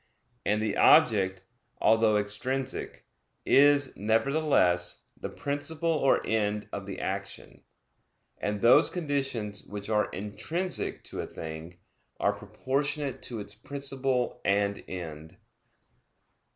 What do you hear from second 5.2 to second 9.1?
principle or end of the action; and those